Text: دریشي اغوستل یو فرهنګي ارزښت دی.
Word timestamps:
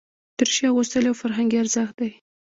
دریشي 0.37 0.65
اغوستل 0.71 1.03
یو 1.09 1.19
فرهنګي 1.21 1.57
ارزښت 1.63 1.95
دی. 1.99 2.11